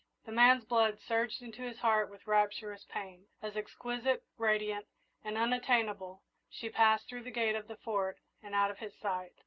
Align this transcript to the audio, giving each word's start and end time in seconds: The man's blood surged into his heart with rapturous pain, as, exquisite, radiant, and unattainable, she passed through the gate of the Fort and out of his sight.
The 0.25 0.31
man's 0.31 0.65
blood 0.65 0.99
surged 0.99 1.43
into 1.43 1.61
his 1.61 1.77
heart 1.77 2.09
with 2.09 2.25
rapturous 2.25 2.85
pain, 2.85 3.27
as, 3.39 3.55
exquisite, 3.55 4.23
radiant, 4.35 4.87
and 5.23 5.37
unattainable, 5.37 6.23
she 6.49 6.69
passed 6.71 7.07
through 7.07 7.21
the 7.21 7.29
gate 7.29 7.55
of 7.55 7.67
the 7.67 7.77
Fort 7.77 8.17
and 8.41 8.55
out 8.55 8.71
of 8.71 8.79
his 8.79 8.95
sight. 8.97 9.35